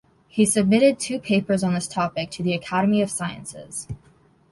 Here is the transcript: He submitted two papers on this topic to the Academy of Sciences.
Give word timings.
He 0.27 0.47
submitted 0.47 0.97
two 0.97 1.19
papers 1.19 1.63
on 1.63 1.75
this 1.75 1.87
topic 1.87 2.31
to 2.31 2.41
the 2.41 2.55
Academy 2.55 3.03
of 3.03 3.11
Sciences. 3.11 3.87